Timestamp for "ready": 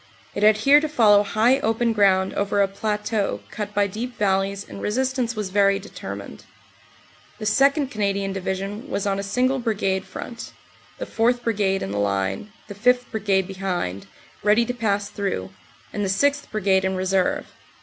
14.41-14.65